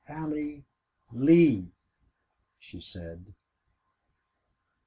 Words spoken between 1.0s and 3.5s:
Lee," she said.